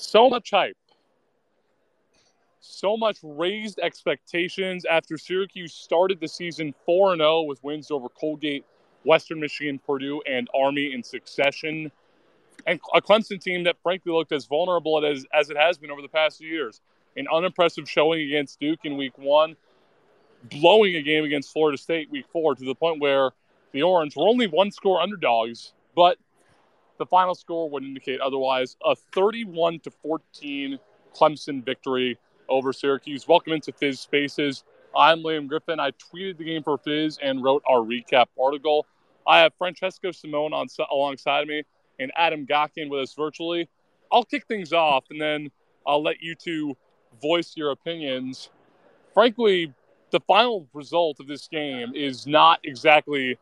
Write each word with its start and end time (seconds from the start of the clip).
So 0.00 0.30
much 0.30 0.50
hype, 0.50 0.78
so 2.60 2.96
much 2.96 3.18
raised 3.22 3.78
expectations 3.80 4.86
after 4.86 5.18
Syracuse 5.18 5.74
started 5.74 6.20
the 6.20 6.26
season 6.26 6.74
4 6.86 7.18
0 7.18 7.42
with 7.42 7.62
wins 7.62 7.90
over 7.90 8.08
Colgate, 8.08 8.64
Western 9.04 9.40
Michigan, 9.40 9.78
Purdue, 9.78 10.22
and 10.22 10.48
Army 10.54 10.94
in 10.94 11.02
succession. 11.02 11.92
And 12.66 12.80
a 12.94 13.02
Clemson 13.02 13.42
team 13.42 13.64
that 13.64 13.76
frankly 13.82 14.10
looked 14.10 14.32
as 14.32 14.46
vulnerable 14.46 15.04
as, 15.04 15.26
as 15.34 15.50
it 15.50 15.58
has 15.58 15.76
been 15.76 15.90
over 15.90 16.00
the 16.00 16.08
past 16.08 16.38
few 16.38 16.48
years. 16.48 16.80
An 17.18 17.26
unimpressive 17.30 17.88
showing 17.88 18.22
against 18.22 18.58
Duke 18.58 18.80
in 18.84 18.96
week 18.96 19.18
one, 19.18 19.54
blowing 20.44 20.96
a 20.96 21.02
game 21.02 21.24
against 21.24 21.52
Florida 21.52 21.76
State 21.76 22.10
week 22.10 22.24
four 22.32 22.54
to 22.54 22.64
the 22.64 22.74
point 22.74 23.02
where 23.02 23.32
the 23.72 23.82
Orange 23.82 24.16
were 24.16 24.26
only 24.26 24.46
one 24.46 24.70
score 24.70 24.98
underdogs, 24.98 25.74
but 25.94 26.16
the 27.00 27.06
final 27.06 27.34
score 27.34 27.68
would 27.70 27.82
indicate 27.82 28.20
otherwise. 28.20 28.76
A 28.84 28.94
31 28.94 29.80
to 29.80 29.90
14 29.90 30.78
Clemson 31.16 31.64
victory 31.64 32.18
over 32.46 32.74
Syracuse. 32.74 33.26
Welcome 33.26 33.54
into 33.54 33.72
Fizz 33.72 34.00
Spaces. 34.00 34.64
I'm 34.94 35.20
Liam 35.20 35.48
Griffin. 35.48 35.80
I 35.80 35.92
tweeted 35.92 36.36
the 36.36 36.44
game 36.44 36.62
for 36.62 36.76
Fizz 36.76 37.18
and 37.22 37.42
wrote 37.42 37.62
our 37.66 37.78
recap 37.78 38.26
article. 38.38 38.86
I 39.26 39.38
have 39.38 39.54
Francesco 39.56 40.10
Simone 40.10 40.52
on 40.52 40.66
alongside 40.90 41.48
me 41.48 41.62
and 41.98 42.12
Adam 42.16 42.46
Gotkin 42.46 42.90
with 42.90 43.00
us 43.00 43.14
virtually. 43.14 43.66
I'll 44.12 44.24
kick 44.24 44.46
things 44.46 44.74
off 44.74 45.04
and 45.08 45.18
then 45.18 45.50
I'll 45.86 46.02
let 46.02 46.20
you 46.20 46.34
two 46.34 46.76
voice 47.22 47.54
your 47.56 47.70
opinions. 47.70 48.50
Frankly, 49.14 49.72
the 50.10 50.20
final 50.20 50.68
result 50.74 51.18
of 51.18 51.26
this 51.26 51.48
game 51.48 51.94
is 51.94 52.26
not 52.26 52.60
exactly 52.62 53.38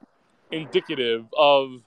indicative 0.52 1.27
of 1.36 1.82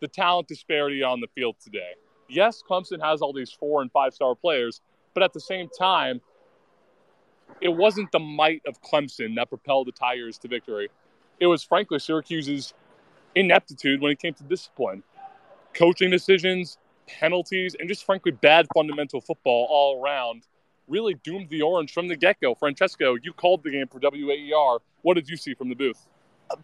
the 0.00 0.08
talent 0.08 0.48
disparity 0.48 1.02
on 1.02 1.20
the 1.20 1.28
field 1.34 1.56
today. 1.62 1.92
Yes, 2.28 2.62
Clemson 2.68 3.02
has 3.02 3.22
all 3.22 3.32
these 3.32 3.50
four 3.52 3.82
and 3.82 3.90
five 3.90 4.14
star 4.14 4.34
players, 4.34 4.80
but 5.14 5.22
at 5.22 5.32
the 5.32 5.40
same 5.40 5.68
time, 5.68 6.20
it 7.60 7.68
wasn't 7.68 8.10
the 8.12 8.18
might 8.18 8.62
of 8.66 8.82
Clemson 8.82 9.36
that 9.36 9.48
propelled 9.48 9.86
the 9.86 9.92
Tigers 9.92 10.38
to 10.38 10.48
victory. 10.48 10.88
It 11.40 11.46
was, 11.46 11.62
frankly, 11.62 11.98
Syracuse's 11.98 12.74
ineptitude 13.34 14.00
when 14.00 14.12
it 14.12 14.18
came 14.18 14.34
to 14.34 14.42
discipline, 14.44 15.02
coaching 15.74 16.10
decisions, 16.10 16.78
penalties, 17.06 17.76
and 17.78 17.88
just, 17.88 18.04
frankly, 18.04 18.32
bad 18.32 18.66
fundamental 18.74 19.20
football 19.20 19.66
all 19.70 20.02
around 20.02 20.46
really 20.88 21.14
doomed 21.22 21.48
the 21.48 21.62
Orange 21.62 21.92
from 21.92 22.08
the 22.08 22.16
get 22.16 22.40
go. 22.40 22.54
Francesco, 22.54 23.16
you 23.22 23.32
called 23.32 23.62
the 23.62 23.70
game 23.70 23.86
for 23.88 23.98
WAER. 23.98 24.78
What 25.02 25.14
did 25.14 25.28
you 25.28 25.36
see 25.36 25.54
from 25.54 25.68
the 25.68 25.74
booth? 25.74 26.06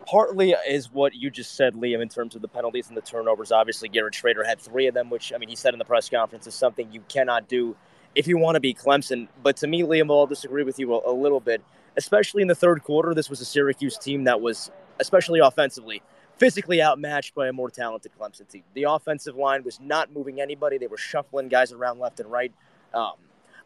Partly 0.06 0.52
is 0.68 0.92
what 0.92 1.14
you 1.14 1.30
just 1.30 1.54
said, 1.54 1.74
Liam, 1.74 2.00
in 2.00 2.08
terms 2.08 2.34
of 2.34 2.42
the 2.42 2.48
penalties 2.48 2.88
and 2.88 2.96
the 2.96 3.02
turnovers. 3.02 3.50
Obviously, 3.52 3.88
Garrett 3.88 4.14
Shrader 4.14 4.46
had 4.46 4.60
three 4.60 4.86
of 4.86 4.94
them, 4.94 5.10
which, 5.10 5.32
I 5.32 5.38
mean, 5.38 5.48
he 5.48 5.56
said 5.56 5.74
in 5.74 5.78
the 5.78 5.84
press 5.84 6.08
conference 6.08 6.46
is 6.46 6.54
something 6.54 6.90
you 6.92 7.02
cannot 7.08 7.48
do 7.48 7.76
if 8.14 8.26
you 8.26 8.38
want 8.38 8.56
to 8.56 8.60
be 8.60 8.74
Clemson. 8.74 9.28
But 9.42 9.56
to 9.58 9.66
me, 9.66 9.82
Liam, 9.82 10.10
I'll 10.10 10.26
disagree 10.26 10.62
with 10.62 10.78
you 10.78 10.94
a, 10.94 11.10
a 11.10 11.14
little 11.14 11.40
bit, 11.40 11.62
especially 11.96 12.42
in 12.42 12.48
the 12.48 12.54
third 12.54 12.82
quarter. 12.84 13.14
This 13.14 13.28
was 13.28 13.40
a 13.40 13.44
Syracuse 13.44 13.98
team 13.98 14.24
that 14.24 14.40
was, 14.40 14.70
especially 15.00 15.40
offensively, 15.40 16.02
physically 16.38 16.82
outmatched 16.82 17.34
by 17.34 17.48
a 17.48 17.52
more 17.52 17.70
talented 17.70 18.12
Clemson 18.18 18.48
team. 18.48 18.62
The 18.74 18.84
offensive 18.84 19.36
line 19.36 19.64
was 19.64 19.80
not 19.80 20.12
moving 20.12 20.40
anybody, 20.40 20.78
they 20.78 20.86
were 20.86 20.96
shuffling 20.96 21.48
guys 21.48 21.72
around 21.72 21.98
left 21.98 22.20
and 22.20 22.30
right. 22.30 22.52
Um, 22.94 23.14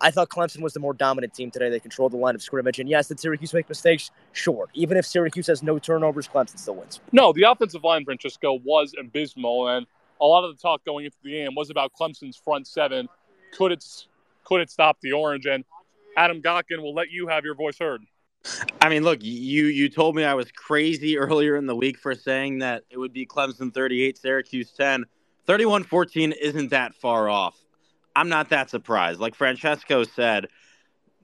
I 0.01 0.11
thought 0.11 0.29
Clemson 0.29 0.61
was 0.61 0.73
the 0.73 0.81
more 0.81 0.95
dominant 0.95 1.35
team 1.35 1.51
today. 1.51 1.71
They 1.71 1.81
controlled 1.81 2.13
the 2.13 2.17
line 2.17 2.35
of 2.35 2.43
scrimmage. 2.43 2.79
And 2.79 2.89
yes, 2.89 3.09
did 3.09 3.21
Syracuse 3.21 3.55
make 3.55 3.69
mistakes? 3.69 4.11
Sure. 4.33 4.69
Even 4.75 4.97
if 4.97 5.07
Syracuse 5.07 5.47
has 5.47 5.63
no 5.63 5.79
turnovers, 5.79 6.29
Clemson 6.29 6.59
still 6.59 6.77
wins. 6.77 7.01
No, 7.13 7.33
the 7.33 7.45
offensive 7.45 7.85
line, 7.85 8.05
Francisco, 8.05 8.59
was 8.65 8.93
abysmal. 8.99 9.69
And 9.69 9.87
a 10.21 10.27
lot 10.27 10.45
of 10.45 10.57
the 10.57 10.61
talk 10.61 10.85
going 10.85 11.05
into 11.05 11.17
the 11.23 11.31
game 11.31 11.55
was 11.55 11.71
about 11.71 11.93
Clemson's 11.99 12.37
front 12.37 12.67
seven. 12.67 13.09
Could 13.57 13.73
it 13.73 13.85
could 14.45 14.61
it 14.61 14.71
stop 14.71 14.99
the 15.01 15.13
orange? 15.13 15.47
And 15.47 15.65
Adam 16.17 16.41
Gotkin 16.41 16.81
will 16.81 16.95
let 16.95 17.11
you 17.11 17.29
have 17.29 17.45
your 17.45 17.55
voice 17.55 17.79
heard. 17.79 18.03
I 18.81 18.89
mean, 18.89 19.03
look, 19.03 19.19
you 19.23 19.67
you 19.67 19.89
told 19.89 20.15
me 20.15 20.25
I 20.25 20.35
was 20.35 20.51
crazy 20.53 21.19
earlier 21.19 21.57
in 21.57 21.67
the 21.67 21.77
week 21.77 21.99
for 21.99 22.15
saying 22.15 22.59
that 22.61 22.85
it 22.91 22.99
would 22.99 23.13
be 23.13 23.27
Clemson 23.27 23.73
38, 23.73 24.19
Syracuse 24.19 24.71
10. 24.73 25.05
31-14 25.47 26.35
isn't 26.41 26.71
that 26.71 26.93
far 26.95 27.29
off. 27.29 27.57
I'm 28.17 28.29
not 28.29 28.49
that 28.49 28.71
surprised. 28.71 29.21
Like 29.21 29.35
Francesco 29.35 30.03
said, 30.05 30.49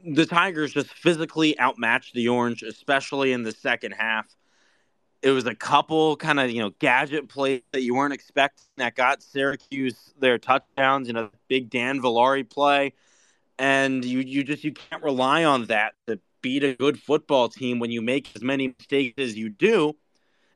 the 0.05 0.27
Tigers 0.27 0.73
just 0.73 0.91
physically 0.91 1.59
outmatched 1.59 2.15
the 2.15 2.29
Orange, 2.29 2.63
especially 2.63 3.33
in 3.33 3.43
the 3.43 3.53
second 3.53 3.93
half. 3.93 4.27
It 5.23 5.31
was 5.31 5.47
a 5.47 5.55
couple 5.55 6.17
kind 6.17 6.39
of 6.39 6.51
you 6.51 6.61
know 6.61 6.71
gadget 6.79 7.29
plays 7.29 7.63
that 7.73 7.83
you 7.83 7.95
weren't 7.95 8.13
expecting 8.13 8.67
that 8.77 8.95
got 8.95 9.23
Syracuse 9.23 10.13
their 10.19 10.39
touchdowns. 10.39 11.09
You 11.09 11.15
know, 11.15 11.31
big 11.49 11.71
Dan 11.71 12.01
Villari 12.01 12.49
play 12.49 12.93
and 13.59 14.05
you 14.05 14.21
you 14.21 14.45
just 14.45 14.65
you 14.65 14.73
can't 14.73 15.03
rely 15.03 15.45
on 15.45 15.67
that 15.67 15.95
to 16.07 16.19
beat 16.41 16.65
a 16.65 16.75
good 16.75 16.99
football 16.99 17.49
team 17.49 17.79
when 17.79 17.91
you 17.91 18.03
make 18.03 18.31
as 18.35 18.43
many 18.43 18.75
mistakes 18.79 19.15
as 19.19 19.37
you 19.37 19.49
do, 19.49 19.95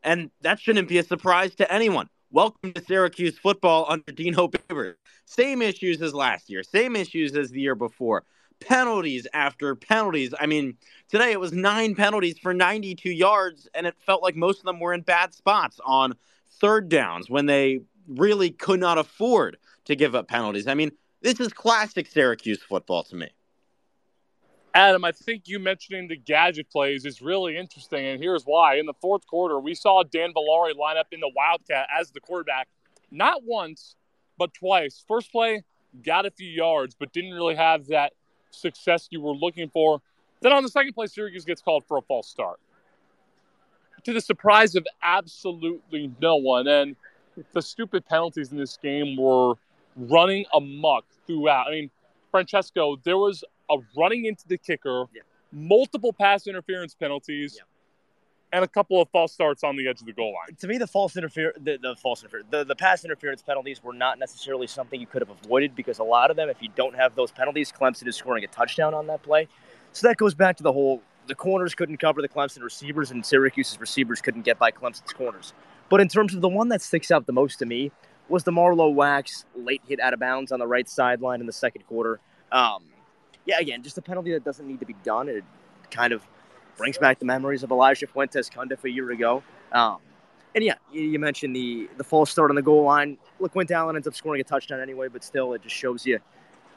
and 0.02 0.30
that 0.41 0.58
shouldn't 0.58 0.88
be 0.88 0.98
a 0.98 1.02
surprise 1.02 1.54
to 1.54 1.72
anyone. 1.72 2.08
Welcome 2.30 2.72
to 2.72 2.84
Syracuse 2.84 3.38
football 3.38 3.86
under 3.88 4.10
Dino 4.12 4.48
Babers. 4.48 4.96
Same 5.26 5.60
issues 5.60 6.00
as 6.00 6.14
last 6.14 6.48
year, 6.48 6.62
same 6.62 6.97
issues 6.97 7.37
as 7.37 7.50
the 7.50 7.60
year 7.60 7.75
before. 7.75 8.25
Penalties 8.60 9.26
after 9.34 9.75
penalties. 9.75 10.32
I 10.38 10.47
mean, 10.47 10.76
today 11.10 11.32
it 11.32 11.41
was 11.41 11.53
nine 11.53 11.94
penalties 11.94 12.38
for 12.38 12.54
92 12.54 13.10
yards, 13.10 13.69
and 13.75 13.87
it 13.87 13.94
felt 14.06 14.22
like 14.22 14.34
most 14.34 14.60
of 14.60 14.64
them 14.64 14.81
were 14.81 14.94
in 14.94 15.03
bad 15.03 15.34
spots 15.34 15.78
on 15.84 16.14
third 16.59 16.88
downs 16.88 17.28
when 17.28 17.44
they 17.47 17.81
really 18.09 18.50
could 18.50 18.81
not 18.81 18.98
afford 18.98 19.59
to 19.84 19.97
give 19.97 20.14
up 20.14 20.28
penalties. 20.28 20.66
I 20.69 20.75
mean, 20.75 20.92
this 21.20 21.41
is 21.41 21.53
classic 21.53 22.06
Syracuse 22.06 22.62
football 22.62 23.03
to 23.04 23.16
me. 23.16 23.28
Adam, 24.75 25.04
I 25.04 25.12
think 25.12 25.48
you 25.48 25.58
mentioning 25.58 26.06
the 26.06 26.16
gadget 26.16 26.70
plays 26.70 27.04
is 27.04 27.22
really 27.22 27.56
interesting, 27.56 28.04
and 28.06 28.22
here's 28.22 28.44
why. 28.44 28.76
In 28.76 28.87
the 28.87 28.94
fourth 28.94 29.26
quarter, 29.26 29.58
we 29.58 29.75
saw 29.75 30.03
Dan 30.03 30.32
Villari 30.34 30.76
line 30.76 30.98
up 30.98 31.08
in 31.12 31.20
the 31.20 31.32
Wildcat 31.34 31.88
as 31.98 32.10
the 32.10 32.20
quarterback, 32.20 32.69
not 33.10 33.43
once, 33.43 33.97
but 34.38 34.52
twice. 34.54 35.04
First 35.06 35.32
play, 35.32 35.62
got 36.04 36.26
a 36.26 36.30
few 36.30 36.48
yards, 36.48 36.94
but 36.98 37.12
didn't 37.12 37.32
really 37.32 37.54
have 37.54 37.86
that 37.88 38.12
success 38.50 39.08
you 39.10 39.20
were 39.20 39.34
looking 39.34 39.69
for. 39.70 40.00
Then 40.41 40.52
on 40.52 40.62
the 40.62 40.69
second 40.69 40.92
play, 40.92 41.06
Syracuse 41.06 41.44
gets 41.44 41.62
called 41.62 41.84
for 41.86 41.97
a 41.97 42.02
false 42.02 42.28
start. 42.28 42.58
To 44.04 44.12
the 44.12 44.20
surprise 44.20 44.75
of 44.75 44.86
absolutely 45.02 46.10
no 46.20 46.36
one. 46.36 46.69
And 46.69 46.96
the 47.52 47.62
stupid 47.62 48.06
penalties 48.06 48.52
in 48.52 48.58
this 48.58 48.76
game 48.76 49.16
were 49.16 49.54
running 49.96 50.44
amuck 50.54 51.04
throughout. 51.26 51.69
I 51.69 51.70
mean, 51.70 51.91
Francesco, 52.30 52.96
there 53.04 53.19
was 53.19 53.42
a 53.70 53.78
running 53.96 54.26
into 54.26 54.46
the 54.46 54.58
kicker, 54.58 55.06
yeah. 55.14 55.22
multiple 55.52 56.12
pass 56.12 56.46
interference 56.46 56.94
penalties. 56.94 57.56
Yeah. 57.56 57.64
And 58.52 58.64
a 58.64 58.68
couple 58.68 59.02
of 59.02 59.08
false 59.10 59.32
starts 59.32 59.64
on 59.64 59.76
the 59.76 59.88
edge 59.88 60.00
of 60.00 60.06
the 60.06 60.12
goal 60.12 60.32
line. 60.32 60.56
To 60.60 60.68
me, 60.68 60.78
the 60.78 60.86
false 60.86 61.16
interference, 61.16 61.58
the, 61.60 61.78
the 61.82 61.96
false 61.96 62.22
interference, 62.22 62.48
the, 62.50 62.64
the 62.64 62.76
pass 62.76 63.04
interference 63.04 63.42
penalties 63.42 63.82
were 63.82 63.92
not 63.92 64.18
necessarily 64.18 64.66
something 64.66 65.00
you 65.00 65.06
could 65.06 65.20
have 65.20 65.30
avoided 65.30 65.74
because 65.74 65.98
a 65.98 66.04
lot 66.04 66.30
of 66.30 66.36
them, 66.36 66.48
if 66.48 66.62
you 66.62 66.68
don't 66.76 66.94
have 66.94 67.16
those 67.16 67.32
penalties, 67.32 67.72
Clemson 67.72 68.06
is 68.06 68.16
scoring 68.16 68.44
a 68.44 68.46
touchdown 68.46 68.94
on 68.94 69.08
that 69.08 69.22
play. 69.22 69.48
So 69.92 70.06
that 70.06 70.16
goes 70.16 70.34
back 70.34 70.56
to 70.58 70.62
the 70.62 70.72
whole 70.72 71.02
the 71.26 71.34
corners 71.34 71.74
couldn't 71.74 71.96
cover 71.98 72.22
the 72.22 72.28
Clemson 72.28 72.62
receivers, 72.62 73.10
and 73.10 73.24
Syracuse's 73.24 73.80
receivers 73.80 74.20
couldn't 74.20 74.42
get 74.42 74.58
by 74.58 74.70
Clemson's 74.70 75.12
corners. 75.12 75.52
But 75.88 76.00
in 76.00 76.08
terms 76.08 76.34
of 76.34 76.40
the 76.40 76.48
one 76.48 76.68
that 76.68 76.82
sticks 76.82 77.10
out 77.10 77.26
the 77.26 77.32
most 77.32 77.58
to 77.60 77.66
me 77.66 77.90
was 78.28 78.44
the 78.44 78.52
Marlowe 78.52 78.90
Wax 78.90 79.44
late 79.54 79.82
hit 79.86 80.00
out 80.00 80.12
of 80.12 80.20
bounds 80.20 80.50
on 80.50 80.58
the 80.58 80.66
right 80.66 80.88
sideline 80.88 81.40
in 81.40 81.46
the 81.46 81.52
second 81.52 81.86
quarter. 81.86 82.18
Um, 82.50 82.84
yeah, 83.44 83.58
again, 83.60 83.82
just 83.82 83.98
a 83.98 84.02
penalty 84.02 84.32
that 84.32 84.44
doesn't 84.44 84.66
need 84.66 84.80
to 84.80 84.86
be 84.86 84.96
done. 85.04 85.28
It 85.28 85.44
kind 85.90 86.12
of 86.12 86.22
brings 86.76 86.98
back 86.98 87.19
the 87.19 87.25
memories 87.25 87.62
of 87.62 87.70
Elijah 87.70 88.06
Fuentes 88.06 88.50
Cundiff 88.50 88.84
a 88.84 88.91
year 88.91 89.10
ago. 89.10 89.42
Um, 89.72 89.98
and 90.54 90.64
yeah, 90.64 90.75
you, 90.91 91.19
mentioned 91.19 91.54
the 91.54 91.88
the 91.98 92.04
false 92.04 92.31
start 92.31 92.50
on 92.50 92.56
the 92.56 92.62
goal 92.62 92.84
line. 92.84 93.19
Look, 93.38 93.53
Quint 93.53 93.70
Allen 93.70 93.94
ends 93.94 94.09
up 94.09 94.14
scoring 94.14 94.41
a 94.41 94.44
touchdown 94.44 94.81
anyway, 94.81 95.09
but 95.09 95.22
still, 95.22 95.53
it 95.53 95.62
just 95.62 95.76
shows 95.76 96.06
you 96.06 96.19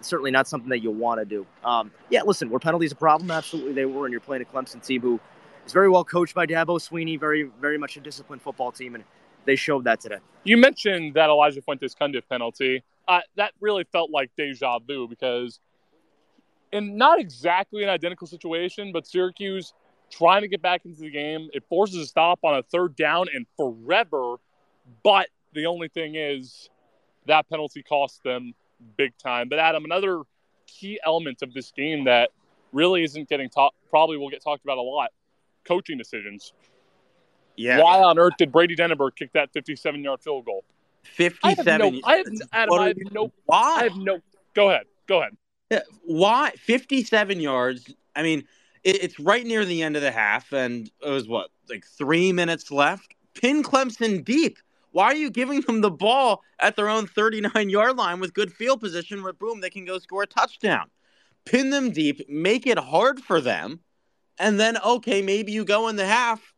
certainly 0.01 0.31
not 0.31 0.47
something 0.47 0.69
that 0.69 0.79
you 0.79 0.91
want 0.91 1.19
to 1.19 1.25
do. 1.25 1.45
Um, 1.63 1.91
yeah, 2.09 2.23
listen, 2.23 2.49
were 2.49 2.59
penalties 2.59 2.91
a 2.91 2.95
problem? 2.95 3.31
Absolutely, 3.31 3.73
they 3.73 3.85
were. 3.85 4.05
And 4.05 4.11
you're 4.11 4.19
playing 4.19 4.41
a 4.41 4.45
Clemson 4.45 4.85
team 4.85 5.01
who 5.01 5.19
is 5.65 5.71
very 5.71 5.89
well 5.89 6.03
coached 6.03 6.35
by 6.35 6.45
Dabo 6.45 6.77
Swinney, 6.77 7.17
very 7.17 7.49
very 7.61 7.77
much 7.77 7.95
a 7.95 8.01
disciplined 8.01 8.41
football 8.41 8.73
team, 8.73 8.95
and 8.95 9.03
they 9.45 9.55
showed 9.55 9.85
that 9.85 10.01
today. 10.01 10.17
You 10.43 10.57
mentioned 10.57 11.13
that 11.13 11.29
Elijah 11.29 11.61
Fuentes 11.61 11.95
Cundiff 11.95 12.27
penalty. 12.29 12.83
Uh, 13.07 13.21
that 13.37 13.53
really 13.61 13.85
felt 13.85 14.11
like 14.11 14.29
deja 14.37 14.77
vu 14.79 15.07
because, 15.07 15.59
in 16.73 16.97
not 16.97 17.19
exactly 17.19 17.81
an 17.81 17.89
identical 17.89 18.27
situation, 18.27 18.91
but 18.91 19.07
Syracuse 19.07 19.73
trying 20.09 20.41
to 20.41 20.47
get 20.47 20.61
back 20.61 20.85
into 20.85 21.01
the 21.01 21.09
game, 21.09 21.49
it 21.53 21.63
forces 21.69 21.97
a 21.97 22.05
stop 22.05 22.39
on 22.43 22.57
a 22.57 22.63
third 22.63 22.95
down 22.95 23.27
and 23.33 23.45
forever. 23.57 24.35
But 25.03 25.27
the 25.53 25.65
only 25.65 25.87
thing 25.87 26.15
is 26.15 26.69
that 27.27 27.49
penalty 27.49 27.83
cost 27.83 28.23
them 28.23 28.53
big 28.97 29.17
time. 29.17 29.49
But 29.49 29.59
Adam, 29.59 29.85
another 29.85 30.21
key 30.67 30.99
element 31.05 31.41
of 31.41 31.53
this 31.53 31.71
game 31.71 32.05
that 32.05 32.29
really 32.71 33.03
isn't 33.03 33.29
getting 33.29 33.49
talked, 33.49 33.75
probably 33.89 34.17
will 34.17 34.29
get 34.29 34.43
talked 34.43 34.63
about 34.63 34.77
a 34.77 34.81
lot 34.81 35.09
coaching 35.65 35.97
decisions. 35.97 36.53
Yeah. 37.55 37.81
Why 37.81 38.01
on 38.01 38.17
earth 38.17 38.33
did 38.37 38.51
Brady 38.51 38.75
Denaburg 38.75 39.15
kick 39.15 39.33
that 39.33 39.51
57 39.51 40.03
yard 40.03 40.21
field 40.21 40.45
goal? 40.45 40.63
57. 41.03 41.41
I 41.43 41.85
have 41.85 41.93
no, 41.93 41.99
I 42.03 42.15
have, 42.17 42.25
Adam, 42.53 42.73
I 42.73 42.87
have 42.87 42.97
no. 43.11 43.31
Why? 43.45 43.75
I 43.79 43.83
have 43.83 43.97
no. 43.97 44.19
Go 44.53 44.69
ahead. 44.69 44.85
Go 45.07 45.19
ahead. 45.21 45.35
Yeah, 45.69 45.81
why 46.03 46.51
57 46.57 47.39
yards? 47.39 47.93
I 48.15 48.23
mean, 48.23 48.45
it, 48.83 49.03
it's 49.03 49.19
right 49.19 49.45
near 49.45 49.65
the 49.65 49.83
end 49.83 49.95
of 49.95 50.01
the 50.01 50.11
half, 50.11 50.51
and 50.51 50.89
it 51.05 51.09
was 51.09 51.27
what 51.27 51.49
like 51.69 51.85
three 51.85 52.31
minutes 52.31 52.71
left. 52.71 53.13
Pin 53.33 53.63
Clemson 53.63 54.23
deep. 54.23 54.57
Why 54.91 55.05
are 55.05 55.15
you 55.15 55.29
giving 55.29 55.61
them 55.61 55.81
the 55.81 55.91
ball 55.91 56.41
at 56.59 56.75
their 56.75 56.89
own 56.89 57.05
39 57.05 57.69
yard 57.69 57.95
line 57.95 58.19
with 58.19 58.33
good 58.33 58.51
field 58.51 58.79
position 58.79 59.23
where 59.23 59.33
boom 59.33 59.61
they 59.61 59.69
can 59.69 59.85
go 59.85 59.99
score 59.99 60.23
a 60.23 60.27
touchdown? 60.27 60.89
Pin 61.45 61.69
them 61.69 61.91
deep, 61.91 62.27
make 62.29 62.65
it 62.65 62.77
hard 62.77 63.19
for 63.19 63.39
them, 63.39 63.79
and 64.37 64.59
then 64.59 64.77
okay 64.83 65.21
maybe 65.21 65.51
you 65.51 65.63
go 65.63 65.87
in 65.87 65.95
the 65.95 66.05
half 66.05 66.53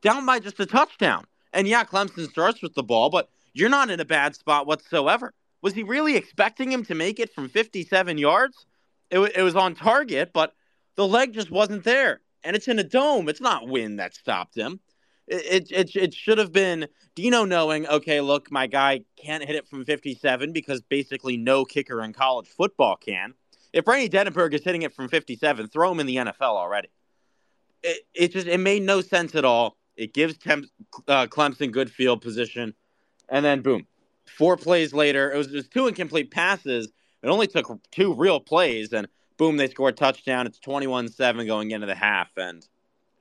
down 0.00 0.26
by 0.26 0.38
just 0.38 0.60
a 0.60 0.66
touchdown. 0.66 1.24
And 1.52 1.68
yeah, 1.68 1.84
Clemson 1.84 2.28
starts 2.28 2.62
with 2.62 2.74
the 2.74 2.82
ball, 2.82 3.10
but 3.10 3.28
you're 3.52 3.68
not 3.68 3.90
in 3.90 4.00
a 4.00 4.04
bad 4.04 4.34
spot 4.34 4.66
whatsoever. 4.66 5.34
Was 5.60 5.74
he 5.74 5.82
really 5.82 6.16
expecting 6.16 6.72
him 6.72 6.84
to 6.86 6.94
make 6.94 7.20
it 7.20 7.32
from 7.32 7.48
57 7.48 8.18
yards? 8.18 8.66
It, 9.10 9.16
w- 9.16 9.32
it 9.34 9.42
was 9.42 9.54
on 9.54 9.74
target, 9.74 10.32
but 10.32 10.54
the 10.96 11.06
leg 11.06 11.32
just 11.32 11.50
wasn't 11.50 11.84
there. 11.84 12.20
And 12.44 12.56
it's 12.56 12.68
in 12.68 12.78
a 12.78 12.84
dome. 12.84 13.28
It's 13.28 13.40
not 13.40 13.68
wind 13.68 13.98
that 13.98 14.14
stopped 14.14 14.56
him. 14.56 14.80
It, 15.28 15.70
it, 15.70 15.96
it, 15.96 16.14
should 16.14 16.38
have 16.38 16.52
been 16.52 16.88
Dino 17.14 17.44
knowing, 17.44 17.86
okay, 17.86 18.20
look, 18.20 18.50
my 18.50 18.66
guy 18.66 19.02
can't 19.16 19.44
hit 19.44 19.54
it 19.54 19.68
from 19.68 19.84
57 19.84 20.52
because 20.52 20.82
basically 20.82 21.36
no 21.36 21.64
kicker 21.64 22.02
in 22.02 22.12
college 22.12 22.48
football 22.48 22.96
can. 22.96 23.34
If 23.72 23.84
Brady 23.84 24.14
Denaburg 24.14 24.52
is 24.52 24.64
hitting 24.64 24.82
it 24.82 24.92
from 24.92 25.08
57, 25.08 25.68
throw 25.68 25.92
him 25.92 26.00
in 26.00 26.06
the 26.06 26.16
NFL 26.16 26.40
already. 26.40 26.88
It, 27.82 28.02
it 28.14 28.32
just 28.32 28.46
it 28.46 28.58
made 28.58 28.82
no 28.82 29.00
sense 29.00 29.34
at 29.34 29.44
all. 29.44 29.76
It 29.96 30.12
gives 30.12 30.36
Tem- 30.36 30.68
uh, 31.08 31.26
Clemson 31.26 31.72
good 31.72 31.90
field 31.90 32.20
position, 32.20 32.74
and 33.28 33.44
then 33.44 33.60
boom, 33.60 33.86
four 34.26 34.56
plays 34.56 34.92
later, 34.92 35.32
it 35.32 35.36
was 35.36 35.48
just 35.48 35.70
two 35.70 35.86
incomplete 35.86 36.30
passes. 36.30 36.88
It 37.22 37.28
only 37.28 37.46
took 37.46 37.80
two 37.90 38.14
real 38.14 38.40
plays, 38.40 38.92
and 38.92 39.08
boom, 39.36 39.56
they 39.56 39.68
score 39.68 39.88
a 39.88 39.92
touchdown. 39.92 40.46
It's 40.46 40.58
21 40.58 41.08
7 41.08 41.46
going 41.46 41.70
into 41.70 41.86
the 41.86 41.94
half. 41.94 42.28
And 42.36 42.66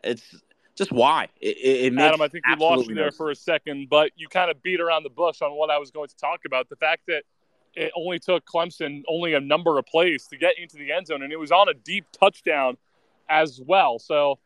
it's 0.03 0.35
just 0.75 0.91
why. 0.91 1.27
It, 1.39 1.93
it, 1.93 1.99
Adam, 1.99 2.21
I 2.21 2.27
think 2.27 2.45
we 2.47 2.55
lost 2.55 2.87
you 2.87 2.95
there 2.95 3.11
for 3.11 3.31
a 3.31 3.35
second, 3.35 3.89
but 3.89 4.11
you 4.15 4.27
kind 4.27 4.49
of 4.49 4.61
beat 4.63 4.79
around 4.79 5.03
the 5.03 5.09
bush 5.09 5.41
on 5.41 5.51
what 5.51 5.69
I 5.69 5.77
was 5.77 5.91
going 5.91 6.09
to 6.09 6.17
talk 6.17 6.45
about. 6.45 6.69
The 6.69 6.75
fact 6.75 7.03
that 7.07 7.23
it 7.73 7.91
only 7.95 8.19
took 8.19 8.45
Clemson 8.45 9.03
only 9.07 9.33
a 9.33 9.39
number 9.39 9.77
of 9.77 9.85
plays 9.85 10.27
to 10.27 10.37
get 10.37 10.57
into 10.57 10.77
the 10.77 10.91
end 10.91 11.07
zone, 11.07 11.23
and 11.23 11.31
it 11.31 11.39
was 11.39 11.51
on 11.51 11.69
a 11.69 11.73
deep 11.73 12.05
touchdown 12.11 12.77
as 13.29 13.61
well. 13.65 13.99
So 13.99 14.39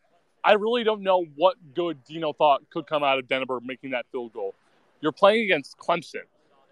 I 0.44 0.54
really 0.54 0.84
don't 0.84 1.02
know 1.02 1.26
what 1.36 1.56
good 1.74 2.04
Dino 2.04 2.34
thought 2.34 2.62
could 2.70 2.86
come 2.86 3.04
out 3.04 3.18
of 3.18 3.28
Denver 3.28 3.60
making 3.64 3.92
that 3.92 4.06
field 4.12 4.34
goal. 4.34 4.54
You're 5.02 5.12
playing 5.12 5.46
against 5.46 5.78
Clemson, 5.78 6.24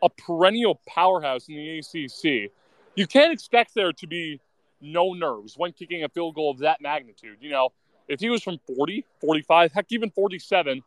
a 0.01 0.09
perennial 0.09 0.79
powerhouse 0.87 1.47
in 1.49 1.55
the 1.55 1.79
ACC. 1.79 2.51
You 2.95 3.07
can't 3.07 3.33
expect 3.33 3.73
there 3.73 3.91
to 3.93 4.07
be 4.07 4.39
no 4.83 5.13
nerves 5.13 5.55
when 5.57 5.71
kicking 5.71 6.03
a 6.03 6.09
field 6.09 6.35
goal 6.35 6.51
of 6.51 6.59
that 6.59 6.81
magnitude. 6.81 7.37
You 7.39 7.49
know, 7.49 7.69
if 8.07 8.19
he 8.19 8.29
was 8.29 8.43
from 8.43 8.59
40, 8.67 9.05
45, 9.21 9.71
heck, 9.71 9.85
even 9.89 10.11
47, 10.11 10.81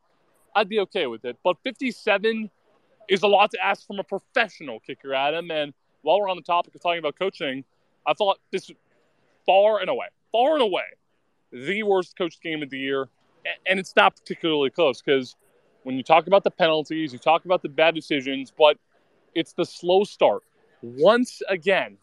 I'd 0.54 0.68
be 0.68 0.80
okay 0.80 1.06
with 1.06 1.24
it. 1.24 1.36
But 1.42 1.56
57 1.64 2.50
is 3.08 3.22
a 3.22 3.26
lot 3.26 3.50
to 3.52 3.64
ask 3.64 3.86
from 3.86 3.98
a 3.98 4.04
professional 4.04 4.80
kicker, 4.80 5.14
Adam. 5.14 5.50
And 5.50 5.72
while 6.02 6.20
we're 6.20 6.28
on 6.28 6.36
the 6.36 6.42
topic 6.42 6.74
of 6.74 6.82
talking 6.82 6.98
about 6.98 7.18
coaching, 7.18 7.64
I 8.06 8.14
thought 8.14 8.38
this 8.52 8.70
far 9.44 9.80
and 9.80 9.88
away, 9.88 10.06
far 10.32 10.54
and 10.54 10.62
away, 10.62 10.84
the 11.52 11.82
worst 11.82 12.16
coach 12.16 12.40
game 12.40 12.62
of 12.62 12.70
the 12.70 12.78
year. 12.78 13.08
And 13.66 13.78
it's 13.78 13.94
not 13.94 14.16
particularly 14.16 14.70
close 14.70 15.00
because 15.00 15.36
when 15.84 15.96
you 15.96 16.02
talk 16.02 16.26
about 16.26 16.42
the 16.42 16.50
penalties, 16.50 17.12
you 17.12 17.18
talk 17.18 17.44
about 17.44 17.62
the 17.62 17.68
bad 17.68 17.94
decisions, 17.94 18.52
but 18.56 18.76
it's 19.34 19.52
the 19.52 19.64
slow 19.64 20.02
start. 20.02 20.42
Once 20.82 21.42
again, 21.48 21.96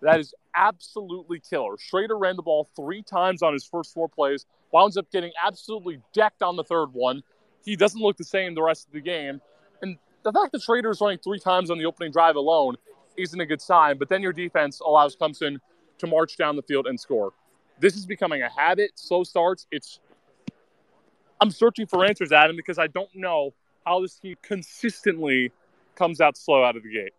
that 0.00 0.18
is 0.18 0.34
absolutely 0.54 1.40
killer. 1.40 1.76
Shrader 1.76 2.18
ran 2.18 2.36
the 2.36 2.42
ball 2.42 2.68
three 2.76 3.02
times 3.02 3.42
on 3.42 3.52
his 3.52 3.64
first 3.64 3.92
four 3.92 4.08
plays, 4.08 4.46
winds 4.72 4.96
up 4.96 5.10
getting 5.10 5.32
absolutely 5.44 6.00
decked 6.12 6.42
on 6.42 6.56
the 6.56 6.64
third 6.64 6.92
one. 6.92 7.22
He 7.64 7.76
doesn't 7.76 8.00
look 8.00 8.16
the 8.16 8.24
same 8.24 8.54
the 8.54 8.62
rest 8.62 8.86
of 8.86 8.92
the 8.92 9.00
game. 9.00 9.40
And 9.82 9.98
the 10.22 10.32
fact 10.32 10.52
that 10.52 10.62
Shrader 10.62 10.90
is 10.90 11.00
running 11.00 11.18
three 11.18 11.38
times 11.38 11.70
on 11.70 11.78
the 11.78 11.86
opening 11.86 12.12
drive 12.12 12.36
alone 12.36 12.76
isn't 13.16 13.40
a 13.40 13.46
good 13.46 13.60
sign. 13.60 13.98
But 13.98 14.08
then 14.08 14.22
your 14.22 14.32
defense 14.32 14.80
allows 14.80 15.16
Clemson 15.16 15.58
to 15.98 16.06
march 16.06 16.36
down 16.36 16.56
the 16.56 16.62
field 16.62 16.86
and 16.86 16.98
score. 16.98 17.32
This 17.80 17.96
is 17.96 18.06
becoming 18.06 18.42
a 18.42 18.50
habit. 18.50 18.92
Slow 18.94 19.24
starts. 19.24 19.66
It's 19.70 20.00
I'm 21.40 21.50
searching 21.50 21.86
for 21.86 22.04
answers, 22.04 22.32
Adam, 22.32 22.56
because 22.56 22.78
I 22.78 22.88
don't 22.88 23.14
know 23.14 23.54
how 23.86 24.00
this 24.00 24.16
team 24.16 24.36
consistently 24.42 25.52
comes 25.94 26.20
out 26.20 26.36
slow 26.36 26.64
out 26.64 26.76
of 26.76 26.82
the 26.82 26.92
gate. 26.92 27.12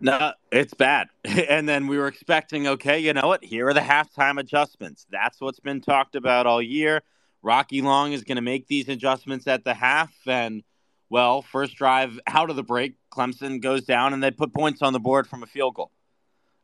No, 0.00 0.32
it's 0.52 0.74
bad. 0.74 1.08
And 1.48 1.68
then 1.68 1.86
we 1.86 1.98
were 1.98 2.06
expecting, 2.06 2.66
okay, 2.66 2.98
you 2.98 3.12
know 3.12 3.26
what? 3.26 3.44
Here 3.44 3.68
are 3.68 3.74
the 3.74 3.80
halftime 3.80 4.38
adjustments. 4.38 5.06
That's 5.10 5.40
what's 5.40 5.60
been 5.60 5.80
talked 5.80 6.16
about 6.16 6.46
all 6.46 6.60
year. 6.60 7.02
Rocky 7.42 7.82
Long 7.82 8.12
is 8.12 8.24
going 8.24 8.36
to 8.36 8.42
make 8.42 8.66
these 8.66 8.88
adjustments 8.88 9.46
at 9.46 9.64
the 9.64 9.74
half. 9.74 10.12
And, 10.26 10.62
well, 11.10 11.42
first 11.42 11.76
drive 11.76 12.18
out 12.26 12.50
of 12.50 12.56
the 12.56 12.62
break, 12.62 12.94
Clemson 13.12 13.60
goes 13.60 13.84
down 13.84 14.12
and 14.12 14.22
they 14.22 14.30
put 14.30 14.52
points 14.54 14.82
on 14.82 14.92
the 14.92 15.00
board 15.00 15.26
from 15.26 15.42
a 15.42 15.46
field 15.46 15.74
goal. 15.74 15.90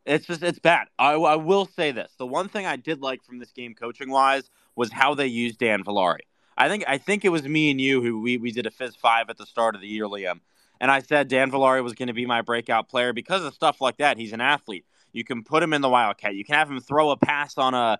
It's 0.06 0.26
just, 0.26 0.42
it's 0.42 0.58
bad. 0.58 0.88
I, 0.98 1.12
I 1.12 1.36
will 1.36 1.66
say 1.66 1.92
this. 1.92 2.12
The 2.18 2.26
one 2.26 2.48
thing 2.48 2.66
I 2.66 2.76
did 2.76 3.00
like 3.00 3.22
from 3.22 3.38
this 3.38 3.52
game 3.52 3.74
coaching 3.74 4.10
wise 4.10 4.50
was 4.74 4.90
how 4.90 5.14
they 5.14 5.26
used 5.26 5.58
Dan 5.58 5.84
Villari. 5.84 6.20
I 6.56 6.68
think 6.68 6.84
I 6.86 6.98
think 6.98 7.24
it 7.24 7.30
was 7.30 7.42
me 7.42 7.70
and 7.70 7.80
you 7.80 8.02
who 8.02 8.20
we, 8.20 8.36
we 8.36 8.52
did 8.52 8.66
a 8.66 8.70
Fizz 8.70 8.96
five 8.96 9.30
at 9.30 9.38
the 9.38 9.46
start 9.46 9.74
of 9.74 9.80
the 9.80 9.88
year, 9.88 10.04
Liam, 10.04 10.40
and 10.80 10.90
I 10.90 11.00
said 11.00 11.28
Dan 11.28 11.50
Villari 11.50 11.82
was 11.82 11.92
going 11.92 12.08
to 12.08 12.14
be 12.14 12.26
my 12.26 12.42
breakout 12.42 12.88
player 12.88 13.12
because 13.12 13.44
of 13.44 13.54
stuff 13.54 13.80
like 13.80 13.98
that. 13.98 14.16
He's 14.16 14.32
an 14.32 14.40
athlete. 14.40 14.86
You 15.12 15.24
can 15.24 15.44
put 15.44 15.62
him 15.62 15.72
in 15.72 15.82
the 15.82 15.88
Wildcat. 15.88 16.34
You 16.34 16.44
can 16.44 16.54
have 16.54 16.70
him 16.70 16.80
throw 16.80 17.10
a 17.10 17.16
pass 17.16 17.58
on 17.58 17.74
a, 17.74 17.98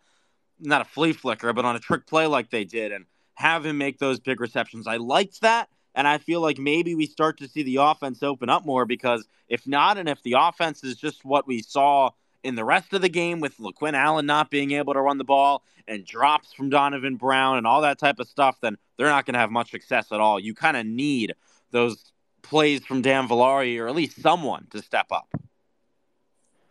not 0.58 0.82
a 0.82 0.84
flea 0.84 1.12
flicker, 1.12 1.52
but 1.52 1.64
on 1.64 1.76
a 1.76 1.80
trick 1.80 2.06
play 2.06 2.26
like 2.26 2.50
they 2.50 2.64
did 2.64 2.92
and 2.92 3.04
have 3.34 3.66
him 3.66 3.78
make 3.78 3.98
those 3.98 4.20
big 4.20 4.40
receptions. 4.40 4.86
I 4.86 4.96
liked 4.96 5.40
that. 5.42 5.68
And 5.94 6.06
I 6.06 6.18
feel 6.18 6.40
like 6.40 6.58
maybe 6.58 6.94
we 6.94 7.06
start 7.06 7.38
to 7.38 7.48
see 7.48 7.64
the 7.64 7.76
offense 7.76 8.22
open 8.22 8.48
up 8.48 8.64
more 8.64 8.86
because 8.86 9.26
if 9.48 9.66
not, 9.66 9.98
and 9.98 10.08
if 10.08 10.22
the 10.22 10.36
offense 10.38 10.84
is 10.84 10.96
just 10.96 11.24
what 11.24 11.48
we 11.48 11.62
saw 11.62 12.10
in 12.42 12.54
the 12.54 12.64
rest 12.64 12.92
of 12.94 13.02
the 13.02 13.08
game 13.08 13.40
with 13.40 13.58
LeQuint 13.58 13.94
Allen 13.94 14.24
not 14.24 14.50
being 14.50 14.70
able 14.70 14.94
to 14.94 15.00
run 15.00 15.18
the 15.18 15.24
ball 15.24 15.64
and 15.88 16.06
drops 16.06 16.52
from 16.52 16.70
Donovan 16.70 17.16
Brown 17.16 17.58
and 17.58 17.66
all 17.66 17.80
that 17.82 17.98
type 17.98 18.20
of 18.20 18.28
stuff, 18.28 18.58
then 18.60 18.78
they're 18.96 19.08
not 19.08 19.26
going 19.26 19.34
to 19.34 19.40
have 19.40 19.50
much 19.50 19.72
success 19.72 20.12
at 20.12 20.20
all. 20.20 20.38
You 20.38 20.54
kind 20.54 20.76
of 20.76 20.86
need 20.86 21.34
those 21.72 22.12
plays 22.42 22.84
from 22.84 23.02
Dan 23.02 23.28
Villari 23.28 23.78
or 23.80 23.88
at 23.88 23.94
least 23.94 24.20
someone 24.20 24.66
to 24.70 24.82
step 24.82 25.06
up. 25.10 25.28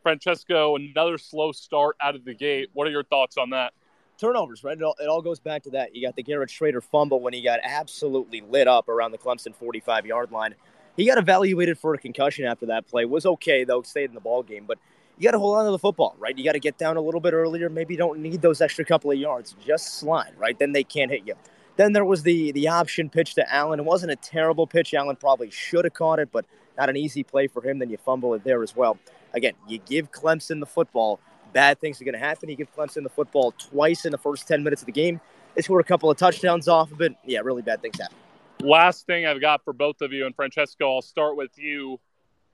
Francesco, 0.04 0.76
another 0.76 1.18
slow 1.18 1.52
start 1.52 1.96
out 2.02 2.16
of 2.16 2.26
the 2.26 2.34
gate. 2.34 2.70
What 2.74 2.88
are 2.88 2.92
your 2.92 3.04
thoughts 3.04 3.38
on 3.38 3.52
that? 3.52 3.74
Turnovers, 4.20 4.64
right? 4.64 4.78
It 4.78 4.84
all, 4.84 4.96
it 5.02 5.08
all 5.08 5.22
goes 5.22 5.40
back 5.40 5.64
to 5.64 5.70
that. 5.72 5.96
You 5.96 6.06
got 6.06 6.16
the 6.16 6.24
Garrett 6.24 6.50
Shrader 6.50 6.84
fumble 6.84 7.22
when 7.22 7.34
he 7.34 7.42
got 7.42 7.60
absolutely 7.64 8.42
lit 8.42 8.68
up 8.68 8.90
around 8.90 9.12
the 9.12 9.18
Clemson 9.18 9.56
45 9.56 10.06
yard 10.06 10.32
line. 10.32 10.56
He 10.98 11.06
got 11.06 11.18
evaluated 11.18 11.78
for 11.78 11.94
a 11.94 11.98
concussion 11.98 12.46
after 12.46 12.66
that 12.68 12.88
play. 12.88 13.06
Was 13.06 13.26
okay 13.26 13.64
though, 13.64 13.82
stayed 13.82 14.10
in 14.10 14.16
the 14.16 14.20
ball 14.20 14.44
game, 14.44 14.66
but 14.68 14.78
you 15.18 15.26
got 15.26 15.32
to 15.32 15.40
hold 15.40 15.58
on 15.58 15.66
to 15.66 15.72
the 15.72 15.80
football, 15.80 16.16
right? 16.18 16.38
You 16.38 16.44
got 16.46 16.54
to 16.54 16.60
get 16.60 16.78
down 16.78 16.98
a 16.98 17.02
little 17.02 17.20
bit 17.20 17.34
earlier. 17.34 17.70
Maybe 17.70 17.94
you 17.94 17.98
don't 17.98 18.20
need 18.20 18.42
those 18.42 18.62
extra 18.62 18.86
couple 18.86 19.12
of 19.12 19.18
yards. 19.18 19.56
Just 19.66 20.00
slide, 20.00 20.34
right? 20.38 20.58
Then 20.58 20.72
they 20.72 20.84
can't 20.84 21.12
hit 21.12 21.24
you. 21.26 21.36
Then 21.80 21.94
there 21.94 22.04
was 22.04 22.24
the 22.24 22.52
the 22.52 22.68
option 22.68 23.10
pitch 23.10 23.36
to 23.36 23.54
Allen. 23.56 23.80
It 23.80 23.86
wasn't 23.86 24.12
a 24.12 24.18
terrible 24.18 24.68
pitch. 24.68 24.94
Allen 24.94 25.16
probably 25.16 25.50
should 25.50 25.86
have 25.86 25.94
caught 25.94 26.20
it, 26.20 26.30
but 26.30 26.46
not 26.78 26.90
an 26.90 26.98
easy 26.98 27.24
play 27.24 27.48
for 27.48 27.66
him. 27.66 27.80
Then 27.80 27.90
you 27.90 27.96
fumble 27.96 28.34
it 28.34 28.44
there 28.44 28.62
as 28.62 28.76
well. 28.76 28.98
Again, 29.34 29.54
you 29.66 29.78
give 29.78 30.12
Clemson 30.12 30.60
the 30.60 30.66
football, 30.66 31.22
bad 31.54 31.80
things 31.80 32.02
are 32.02 32.04
going 32.04 32.16
to 32.16 32.20
happen. 32.20 32.50
You 32.50 32.58
give 32.58 32.76
Clemson 32.76 33.04
the 33.04 33.10
football 33.10 33.54
twice 33.54 34.04
in 34.04 34.12
the 34.12 34.18
first 34.18 34.46
10 34.46 34.62
minutes 34.62 34.82
of 34.82 34.88
the 34.88 34.92
game. 34.92 35.22
They 35.56 35.62
score 35.62 35.80
a 35.80 35.84
couple 35.86 36.12
of 36.12 36.18
touchdowns 36.18 36.68
off 36.68 36.92
of 36.92 37.00
it. 37.00 37.16
Yeah, 37.24 37.40
really 37.46 37.62
bad 37.62 37.82
things 37.82 37.98
happen. 37.98 38.18
Last 38.60 39.06
thing 39.06 39.26
I've 39.26 39.40
got 39.40 39.64
for 39.64 39.72
both 39.72 40.02
of 40.02 40.12
you, 40.12 40.26
and 40.26 40.36
Francesco, 40.36 40.96
I'll 40.96 41.02
start 41.02 41.38
with 41.38 41.58
you. 41.58 41.98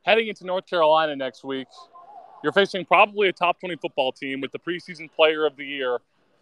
Heading 0.03 0.27
into 0.27 0.46
North 0.46 0.67
Carolina 0.67 1.15
next 1.15 1.44
week, 1.44 1.67
you're 2.44 2.53
facing 2.53 2.86
probably 2.86 3.29
a 3.29 3.34
top 3.34 3.60
20 3.60 3.77
football 3.77 4.12
team 4.12 4.39
with 4.39 4.51
the 4.51 4.60
preseason 4.60 5.12
player 5.12 5.48
of 5.48 5.55
the 5.55 5.65
year 5.65 5.98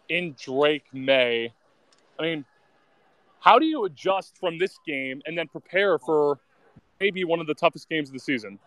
in 0.10 0.36
Drake 0.38 0.84
Maye. 0.92 1.54
I 2.20 2.22
mean, 2.22 2.46
how 3.44 3.60
do 3.60 3.66
you 3.66 3.84
adjust 3.84 4.38
from 4.40 4.58
this 4.58 4.80
game 4.88 5.22
and 5.26 5.38
then 5.38 5.50
prepare 5.50 6.00
for 6.00 6.40
maybe 7.02 7.26
one 7.26 7.42
of 7.42 7.48
the 7.48 7.54
toughest 7.54 7.90
games 7.90 8.08
of 8.08 8.14
the 8.14 8.20
season? 8.20 8.58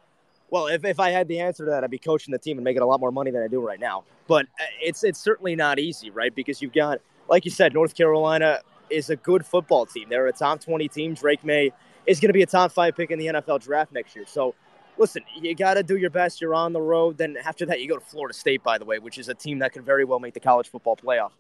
Well, 0.51 0.67
if, 0.67 0.85
if 0.85 1.01
I 1.01 1.11
had 1.11 1.29
the 1.29 1.41
answer 1.41 1.65
to 1.65 1.71
that, 1.71 1.83
I'd 1.83 1.91
be 1.91 1.99
coaching 1.99 2.31
the 2.31 2.39
team 2.39 2.59
and 2.59 2.65
making 2.65 2.83
a 2.83 2.87
lot 2.87 3.01
more 3.01 3.11
money 3.11 3.31
than 3.31 3.43
I 3.43 3.49
do 3.49 3.61
right 3.61 3.81
now. 3.81 4.05
But 4.29 4.45
uh, 4.61 4.65
it's 4.83 5.03
it's 5.03 5.19
certainly 5.19 5.57
not 5.57 5.79
easy, 5.79 6.11
right? 6.11 6.33
Because 6.33 6.61
you've 6.61 6.75
got, 6.75 7.01
like 7.27 7.47
you 7.47 7.51
said, 7.51 7.73
North 7.73 7.95
Carolina 7.95 8.61
is 8.91 9.09
a 9.09 9.17
good 9.17 9.47
football 9.47 9.87
team. 9.87 10.09
They're 10.11 10.27
a 10.27 10.33
top 10.33 10.61
20 10.61 10.89
team. 10.89 11.15
Drake 11.15 11.43
Maye 11.43 11.73
is 12.05 12.21
going 12.21 12.29
to 12.29 12.35
be 12.35 12.43
a 12.43 12.47
top 12.47 12.71
five 12.71 12.95
pick 12.95 13.11
in 13.11 13.19
the 13.19 13.27
NFL 13.27 13.63
draft 13.63 13.93
next 13.93 14.15
year. 14.15 14.27
So, 14.29 14.55
listen, 14.99 15.23
you 15.41 15.55
got 15.55 15.75
to 15.75 15.83
do 15.83 15.97
your 15.97 16.11
best. 16.11 16.41
You're 16.41 16.55
on 16.55 16.75
the 16.75 16.83
road. 16.83 17.17
Then 17.17 17.39
after 17.43 17.65
that, 17.67 17.81
you 17.81 17.89
go 17.89 17.97
to 17.97 18.05
Florida 18.05 18.35
State, 18.35 18.63
by 18.63 18.77
the 18.77 18.85
way, 18.85 18.99
which 18.99 19.17
is 19.17 19.31
a 19.31 19.35
team 19.35 19.61
that 19.61 19.73
could 19.73 19.87
very 19.87 20.05
well 20.05 20.21
make 20.21 20.35
the 20.35 20.41
college 20.41 20.69
football 20.69 20.97
playoff 20.97 21.31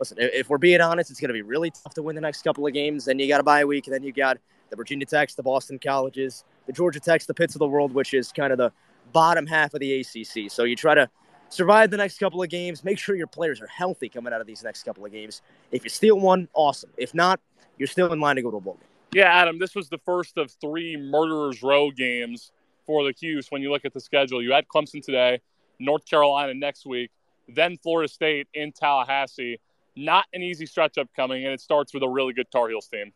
listen, 0.00 0.16
if 0.18 0.48
we're 0.48 0.58
being 0.58 0.80
honest, 0.80 1.10
it's 1.10 1.20
going 1.20 1.28
to 1.28 1.34
be 1.34 1.42
really 1.42 1.70
tough 1.70 1.94
to 1.94 2.02
win 2.02 2.16
the 2.16 2.20
next 2.20 2.42
couple 2.42 2.66
of 2.66 2.72
games. 2.72 3.04
Then 3.04 3.18
you 3.18 3.28
got 3.28 3.40
a 3.40 3.44
bye 3.44 3.64
week, 3.64 3.86
and 3.86 3.94
then 3.94 4.02
you 4.02 4.12
got 4.12 4.38
the 4.70 4.76
Virginia 4.76 5.06
Techs, 5.06 5.34
the 5.34 5.42
Boston 5.42 5.78
Colleges, 5.78 6.44
the 6.66 6.72
Georgia 6.72 6.98
Techs, 6.98 7.26
the 7.26 7.34
Pitts 7.34 7.54
of 7.54 7.60
the 7.60 7.68
world, 7.68 7.92
which 7.92 8.14
is 8.14 8.32
kind 8.32 8.52
of 8.52 8.58
the 8.58 8.72
bottom 9.12 9.46
half 9.46 9.74
of 9.74 9.80
the 9.80 10.00
ACC. 10.00 10.50
So 10.50 10.64
you 10.64 10.74
try 10.74 10.94
to 10.94 11.08
survive 11.50 11.90
the 11.90 11.96
next 11.96 12.18
couple 12.18 12.42
of 12.42 12.48
games. 12.48 12.82
Make 12.82 12.98
sure 12.98 13.14
your 13.14 13.26
players 13.26 13.60
are 13.60 13.66
healthy 13.66 14.08
coming 14.08 14.32
out 14.32 14.40
of 14.40 14.46
these 14.46 14.64
next 14.64 14.84
couple 14.84 15.04
of 15.04 15.12
games. 15.12 15.42
If 15.70 15.84
you 15.84 15.90
steal 15.90 16.18
one, 16.18 16.48
awesome. 16.54 16.90
If 16.96 17.14
not, 17.14 17.40
you're 17.78 17.88
still 17.88 18.12
in 18.12 18.20
line 18.20 18.36
to 18.36 18.42
go 18.42 18.50
to 18.50 18.56
a 18.56 18.60
bowl 18.60 18.74
game. 18.74 18.84
Yeah, 19.12 19.32
Adam, 19.32 19.58
this 19.58 19.74
was 19.74 19.88
the 19.88 19.98
first 19.98 20.38
of 20.38 20.52
three 20.60 20.96
Murderers 20.96 21.62
Row 21.62 21.90
games 21.90 22.52
for 22.86 23.04
the 23.04 23.12
Cuse 23.12 23.50
when 23.50 23.60
you 23.60 23.70
look 23.70 23.84
at 23.84 23.92
the 23.92 24.00
schedule. 24.00 24.40
You 24.40 24.52
had 24.52 24.68
Clemson 24.68 25.04
today, 25.04 25.40
North 25.80 26.06
Carolina 26.08 26.54
next 26.54 26.86
week, 26.86 27.10
then 27.48 27.76
Florida 27.76 28.08
State 28.08 28.46
in 28.54 28.70
Tallahassee. 28.70 29.58
Not 29.96 30.26
an 30.32 30.42
easy 30.42 30.66
stretch 30.66 30.98
upcoming, 30.98 31.44
and 31.44 31.52
it 31.52 31.60
starts 31.60 31.92
with 31.92 32.02
a 32.02 32.08
really 32.08 32.32
good 32.32 32.50
Tar 32.50 32.68
Heels 32.68 32.86
team. 32.86 33.12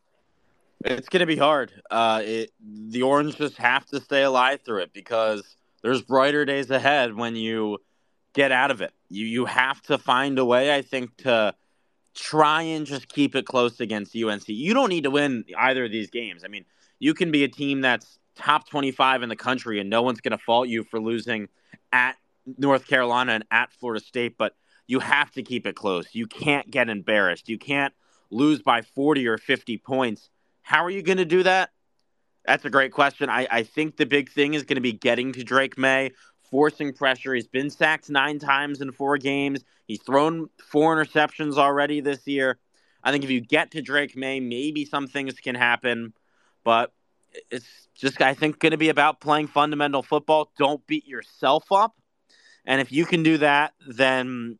It's 0.85 1.09
going 1.09 1.21
to 1.21 1.27
be 1.27 1.37
hard. 1.37 1.73
Uh, 1.91 2.23
it, 2.25 2.53
the 2.61 3.03
Orange 3.03 3.37
just 3.37 3.57
have 3.57 3.87
to 3.87 4.01
stay 4.01 4.23
alive 4.23 4.61
through 4.65 4.83
it 4.83 4.93
because 4.93 5.57
there's 5.83 6.03
brighter 6.03 6.45
days 6.45 6.71
ahead 6.71 7.15
when 7.15 7.37
you 7.37 7.79
get 8.35 8.53
out 8.53 8.71
of 8.71 8.83
it. 8.83 8.93
You 9.09 9.27
you 9.27 9.45
have 9.47 9.81
to 9.83 9.97
find 9.97 10.39
a 10.39 10.45
way, 10.45 10.75
I 10.75 10.83
think, 10.83 11.17
to 11.19 11.55
try 12.15 12.63
and 12.63 12.87
just 12.87 13.09
keep 13.09 13.35
it 13.35 13.47
close 13.47 13.81
against 13.81 14.15
UNC. 14.15 14.49
You 14.49 14.75
don't 14.75 14.89
need 14.89 15.05
to 15.05 15.11
win 15.11 15.45
either 15.57 15.85
of 15.85 15.91
these 15.91 16.11
games. 16.11 16.45
I 16.45 16.49
mean, 16.49 16.65
you 16.99 17.15
can 17.15 17.31
be 17.31 17.45
a 17.45 17.49
team 17.49 17.81
that's 17.81 18.19
top 18.37 18.69
25 18.69 19.23
in 19.23 19.29
the 19.29 19.37
country 19.37 19.81
and 19.81 19.89
no 19.89 20.03
one's 20.03 20.21
going 20.21 20.33
to 20.33 20.39
fault 20.39 20.69
you 20.69 20.85
for 20.85 21.01
losing 21.01 21.49
at 21.93 22.17
North 22.59 22.87
Carolina 22.87 23.33
and 23.33 23.45
at 23.51 23.73
Florida 23.73 24.05
State, 24.05 24.37
but 24.37 24.55
you 24.87 25.01
have 25.01 25.31
to 25.33 25.43
keep 25.43 25.67
it 25.67 25.77
close. 25.77 26.15
You 26.15 26.27
can't 26.27 26.71
get 26.71 26.89
embarrassed. 26.89 27.49
You 27.49 27.59
can't 27.59 27.95
lose 28.31 28.63
by 28.63 28.83
40 28.83 29.27
or 29.29 29.39
50 29.39 29.79
points. 29.79 30.31
How 30.63 30.85
are 30.85 30.91
you 30.91 31.03
going 31.03 31.19
to 31.19 31.25
do 31.25 31.43
that? 31.43 31.71
That's 32.45 32.65
a 32.65 32.71
great 32.71 32.93
question. 32.93 33.31
I, 33.31 33.47
I 33.51 33.63
think 33.63 33.97
the 33.97 34.07
big 34.07 34.31
thing 34.31 34.55
is 34.55 34.65
going 34.65 34.77
to 34.77 34.83
be 34.83 34.93
getting 34.93 35.33
to 35.33 35.45
Drake 35.45 35.79
Maye, 35.79 36.13
forcing 36.51 36.93
pressure. 36.93 37.35
He's 37.35 37.49
been 37.49 37.71
sacked 37.71 38.11
nine 38.11 38.39
times 38.39 38.81
in 38.81 38.93
four 38.93 39.17
games. 39.17 39.65
He's 39.87 40.03
thrown 40.03 40.49
four 40.63 40.95
interceptions 40.95 41.57
already 41.57 42.01
this 42.01 42.27
year. 42.27 42.59
I 43.03 43.13
think 43.13 43.25
if 43.25 43.31
you 43.31 43.41
get 43.41 43.71
to 43.73 43.83
Drake 43.83 44.17
Maye, 44.17 44.41
maybe 44.41 44.85
some 44.85 45.07
things 45.07 45.35
can 45.35 45.55
happen, 45.55 46.15
but 46.65 46.93
it's 47.51 47.89
just 47.95 48.21
I 48.23 48.35
think 48.35 48.59
going 48.59 48.73
to 48.73 48.79
be 48.79 48.89
about 48.89 49.21
playing 49.21 49.49
fundamental 49.49 50.03
football. 50.03 50.53
Don't 50.59 50.87
beat 50.87 51.07
yourself 51.07 51.71
up, 51.71 51.95
and 52.65 52.81
if 52.81 52.93
you 52.93 53.05
can 53.05 53.23
do 53.23 53.39
that, 53.39 53.75
then 53.87 54.59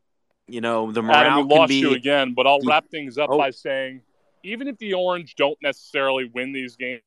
you 0.49 0.61
know 0.61 0.93
the 0.93 1.03
morale 1.03 1.17
Adam, 1.39 1.49
we 1.49 1.55
lost 1.57 1.69
be. 1.69 1.77
you 1.77 1.95
again, 1.95 2.35
but 2.35 2.47
I'll 2.47 2.61
wrap 2.65 2.89
things 2.91 3.19
up 3.19 3.31
Oh. 3.31 3.39
by 3.39 3.51
saying, 3.51 4.03
even 4.43 4.69
if 4.69 4.77
the 4.79 4.95
Orange 4.95 5.35
don't 5.37 5.59
necessarily 5.63 6.27
win 6.35 6.53
these 6.53 6.77
games, 6.77 7.01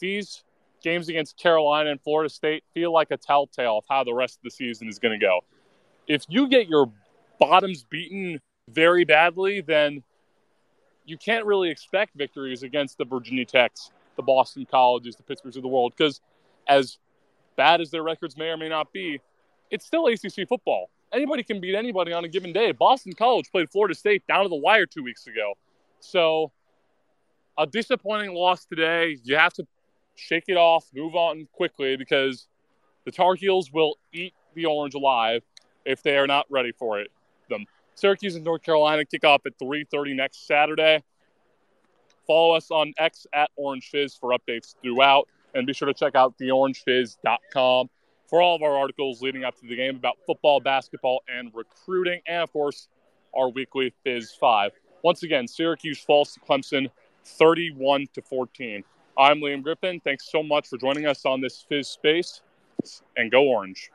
these 0.00 0.42
games 0.82 1.08
against 1.08 1.36
Carolina 1.36 1.90
and 1.90 2.00
Florida 2.00 2.28
State 2.28 2.64
feel 2.74 2.92
like 2.92 3.10
a 3.10 3.16
telltale 3.16 3.78
of 3.78 3.84
how 3.88 4.02
the 4.04 4.14
rest 4.14 4.38
of 4.38 4.42
the 4.42 4.50
season 4.50 4.88
is 4.88 4.98
going 4.98 5.18
to 5.18 5.24
go. 5.24 5.40
If 6.08 6.24
you 6.28 6.48
get 6.48 6.68
your 6.68 6.90
bottoms 7.38 7.84
beaten 7.84 8.40
very 8.70 9.04
badly, 9.04 9.60
then 9.60 10.02
you 11.04 11.16
can't 11.18 11.44
really 11.44 11.70
expect 11.70 12.14
victories 12.16 12.62
against 12.62 12.96
the 12.98 13.04
Virginia 13.04 13.44
Techs, 13.44 13.90
the 14.16 14.22
Boston 14.22 14.66
Colleges, 14.68 15.16
the 15.16 15.22
Pittsburghs 15.22 15.56
of 15.56 15.62
the 15.62 15.68
world, 15.68 15.94
because 15.96 16.20
as 16.66 16.98
bad 17.56 17.80
as 17.80 17.90
their 17.90 18.02
records 18.02 18.36
may 18.36 18.48
or 18.48 18.56
may 18.56 18.68
not 18.68 18.92
be, 18.92 19.20
it's 19.70 19.84
still 19.84 20.06
ACC 20.06 20.48
football. 20.48 20.90
Anybody 21.12 21.42
can 21.42 21.60
beat 21.60 21.74
anybody 21.74 22.12
on 22.12 22.24
a 22.24 22.28
given 22.28 22.52
day. 22.52 22.72
Boston 22.72 23.12
College 23.12 23.50
played 23.50 23.70
Florida 23.70 23.94
State 23.94 24.26
down 24.26 24.44
to 24.44 24.48
the 24.48 24.56
wire 24.56 24.86
two 24.86 25.02
weeks 25.02 25.26
ago. 25.26 25.54
So, 26.00 26.52
a 27.58 27.66
disappointing 27.66 28.34
loss 28.34 28.64
today. 28.64 29.18
You 29.22 29.36
have 29.36 29.52
to 29.54 29.66
shake 30.14 30.44
it 30.48 30.56
off, 30.56 30.86
move 30.94 31.14
on 31.14 31.48
quickly 31.52 31.96
because 31.96 32.46
the 33.04 33.12
Tar 33.12 33.34
Heels 33.34 33.70
will 33.72 33.96
eat 34.12 34.34
the 34.54 34.66
Orange 34.66 34.94
alive 34.94 35.42
if 35.84 36.02
they 36.02 36.16
are 36.16 36.26
not 36.26 36.46
ready 36.50 36.72
for 36.72 37.00
it. 37.00 37.10
Them 37.48 37.66
Syracuse 37.94 38.34
and 38.34 38.44
North 38.44 38.62
Carolina 38.62 39.04
kick 39.04 39.24
off 39.24 39.44
at 39.46 39.58
3:30 39.58 40.14
next 40.14 40.46
Saturday. 40.46 41.02
Follow 42.26 42.54
us 42.54 42.70
on 42.70 42.94
X 42.98 43.26
at 43.32 43.50
Orange 43.56 43.90
Fizz 43.90 44.16
for 44.16 44.30
updates 44.30 44.76
throughout, 44.82 45.28
and 45.54 45.66
be 45.66 45.72
sure 45.72 45.86
to 45.86 45.94
check 45.94 46.14
out 46.14 46.38
theorangefizz.com 46.38 47.90
for 48.32 48.40
all 48.40 48.56
of 48.56 48.62
our 48.62 48.74
articles 48.74 49.20
leading 49.20 49.44
up 49.44 49.54
to 49.60 49.66
the 49.66 49.76
game 49.76 49.94
about 49.94 50.16
football, 50.26 50.58
basketball, 50.58 51.22
and 51.28 51.52
recruiting, 51.52 52.18
and 52.26 52.42
of 52.42 52.50
course, 52.50 52.88
our 53.36 53.50
weekly 53.50 53.92
Fizz 54.04 54.32
Five. 54.40 54.72
Once 55.02 55.22
again, 55.22 55.46
Syracuse 55.46 56.00
falls 56.00 56.32
to 56.32 56.40
Clemson, 56.40 56.88
31 57.26 58.06
to 58.14 58.22
14. 58.22 58.84
I'm 59.18 59.40
Liam 59.40 59.62
Griffin. 59.62 60.00
Thanks 60.00 60.30
so 60.30 60.42
much 60.42 60.66
for 60.66 60.78
joining 60.78 61.04
us 61.04 61.26
on 61.26 61.42
this 61.42 61.66
Fizz 61.68 61.88
Space, 61.88 62.40
and 63.18 63.30
go 63.30 63.42
Orange. 63.42 63.90